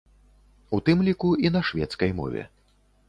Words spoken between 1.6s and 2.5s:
шведскай мове.